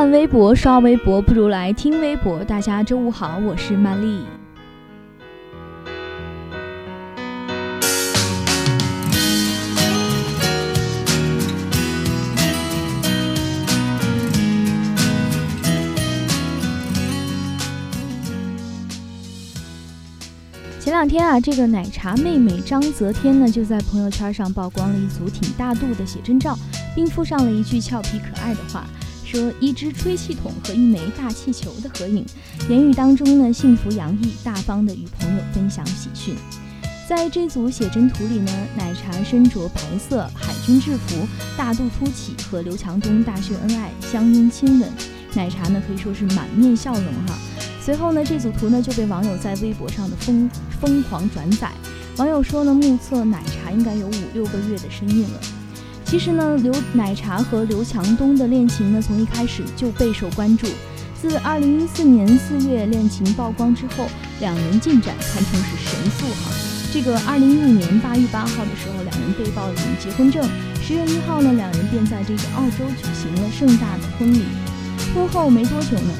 [0.00, 2.42] 看微博、刷微博，不如来听微博。
[2.42, 4.24] 大家周五好，我是曼丽。
[20.80, 26.58] 前两天啊，这个奶茶妹妹张泽天呢，就在朋友圈上曝光了一组挺大度的写真照，
[26.94, 28.86] 并附上了一句俏皮可爱的话。
[29.30, 32.26] 说一只吹气筒和一枚大气球的合影，
[32.68, 36.34] 言语当中呢幸福洋溢，大方的与朋友分享喜讯。
[37.08, 44.88] 在这组写真图里呢，奶茶身着白色海军制服，大肚凸起，和刘强东大秀恩爱，相拥亲吻。
[45.34, 47.38] 奶茶呢可以说是满面笑容哈。
[47.80, 51.70] 随后呢，这组图呢就被网友在微博上的疯疯狂转载。
[52.16, 55.40] 网友说呢，目测奶茶应该有五六个月的身孕了。
[56.10, 60.66] 其实呢，刘奶茶和刘强东的恋情呢，从一开始就备受关注。
[61.14, 64.08] 自二零一四年四月恋情曝光之后，
[64.40, 66.50] 两人进展堪称是神速哈。
[66.92, 70.42] 这个二零一五年八月八号的时候，两人被曝领结婚证；
[70.82, 74.42] 十月一号呢，两人便在这个澳洲举行了盛大的婚礼。
[75.14, 76.12] 婚后没多久呢，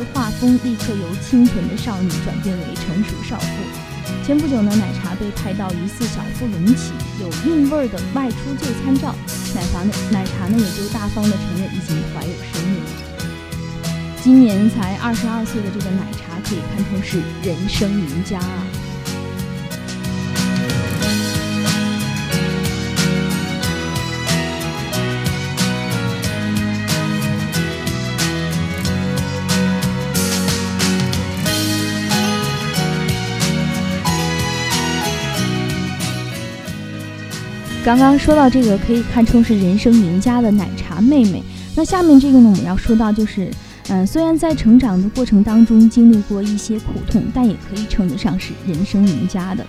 [0.00, 3.46] 的画风立刻由清纯的少女转变为成熟少妇。
[4.24, 9.14] 前不久呢，奶茶被拍到疑似小腹隆起、有韵味儿的外出就餐照，
[9.54, 12.90] 奶茶呢，奶茶呢也就大方的承认已经怀有身孕了。
[14.22, 18.66] 今年才二十二岁的这个奶茶，可以看成是人生赢家啊。
[37.82, 41.42] 刚刚说到这个可以看成是人生赢家的奶茶妹妹，
[41.74, 43.50] 那下面这个呢，我们要说到就是，
[43.88, 49.64] 嗯，虽然在成长的过程当中经历过一些苦痛，但也可以称得上是人生赢家的。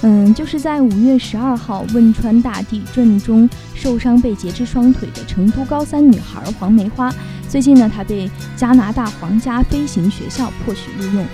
[0.00, 7.14] 嗯，就是在五月十二号汶川大地震中受伤被截肢双腿的成都高三女孩黄梅花，
[7.50, 11.26] 最近呢，她被加拿大皇家飞行学校破许录用，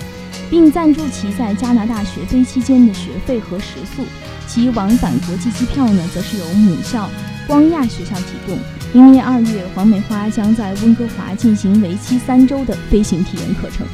[0.53, 4.05] 并赞助其在加拿大学飞期间的学费和食宿。
[4.47, 7.09] 其往返国际机票呢，则是由母校
[7.47, 8.59] 光亚学校提供。
[8.93, 13.87] 明年二月，黄梅花将在温哥华进行为期三周的飞行体验课程。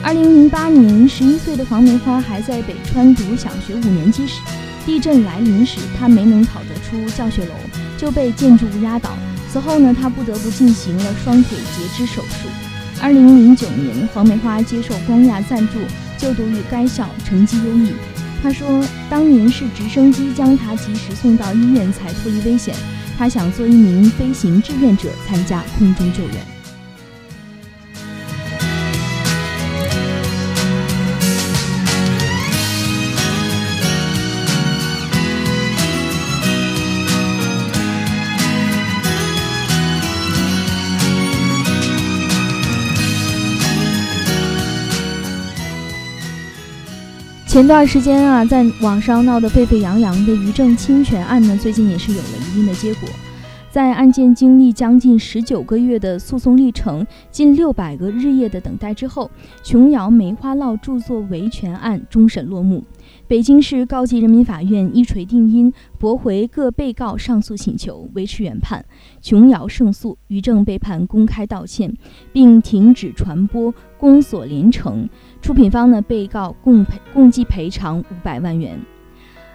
[0.00, 4.34] 二零零八年，十一岁的黄梅花还在北川读小学五年级时，
[4.86, 7.54] 地震来临时，她没能跑得出教学楼，
[7.98, 9.10] 就被建筑物压倒。
[9.52, 12.69] 此后呢，她不得不进行了双腿截肢手术。
[13.02, 15.78] 二零零九年，黄梅花接受光亚赞助，
[16.18, 17.92] 就读于该校，成绩优异。
[18.42, 22.74] 他说：“当年是直升机将他及时送到医院，才脱离危险。
[23.16, 26.34] 他想做一名飞行志愿者，参加空中救援。”
[47.50, 53.08] 前段时间啊，在网上闹得沸沸扬扬的于正侵权案呢，最近也是有了一定的结果。
[53.70, 59.30] 在案件经历将近十九个月的诉讼历程，近六百个日夜的等待之后，
[59.62, 62.82] 琼瑶梅花烙著作维权案终审落幕。
[63.28, 68.84] 北京市高级人民法院一锤定音，驳回各被告上诉请求，维持原判。
[69.22, 71.96] 琼瑶胜诉，于正被判公开道歉，
[72.32, 75.08] 并停止传播，宫锁连城。
[75.40, 78.76] 出品方呢，被告共赔共计赔偿五百万元。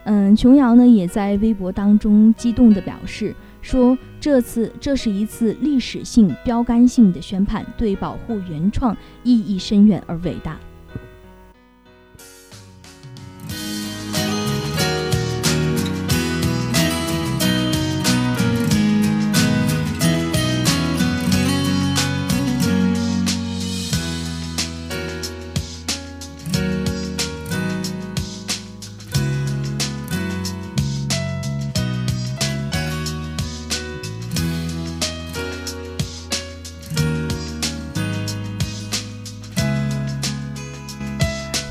[0.06, 3.36] 嗯，琼瑶呢也在微博当中激动地表示
[3.66, 10.60] 说：“这次这是一次历史性、标杆性的宣判，对保护原创意义深远而伟大。”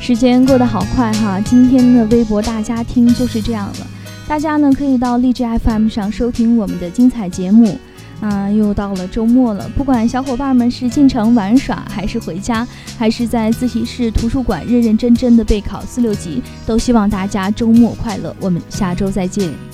[0.07, 3.87] 时间过得好快哈，今天的微博大家听就是这样了。
[4.29, 7.79] 大家呢可以到荔枝 FM 上收听我们的精彩节目。
[8.21, 12.69] 啊，又到了周末了，不管小伙伴们是进城玩耍，还是回家，
[12.99, 18.37] 还是在自习室、图书馆认认真真的备考四六级，都希望大家周末快乐。
[18.41, 19.74] 我们下周再见。